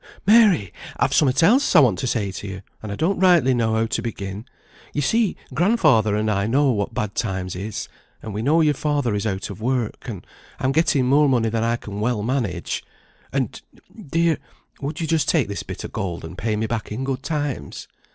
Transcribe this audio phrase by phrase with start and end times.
[0.25, 0.73] "Mary!
[0.97, 3.85] I've somewhat else I want to say to you, and I don't rightly know how
[3.85, 4.45] to begin.
[4.93, 7.87] You see, grandfather and I know what bad times is,
[8.19, 10.25] and we know your father is out o' work, and
[10.59, 12.83] I'm getting more money than I can well manage;
[13.31, 13.61] and,
[13.95, 14.39] dear,
[14.81, 17.87] would you just take this bit o' gold, and pay me back in good times?"